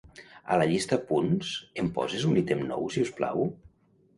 A 0.53 0.55
la 0.61 0.65
llista 0.69 0.97
"punts", 1.09 1.51
em 1.83 1.91
poses 1.99 2.25
un 2.31 2.41
ítem 2.45 2.65
nou, 2.73 2.89
si 2.97 3.05
us 3.09 3.13
plau? 3.21 3.45